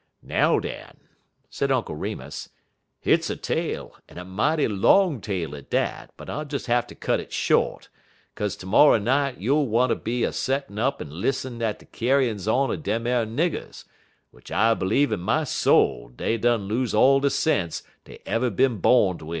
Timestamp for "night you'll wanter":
8.99-9.93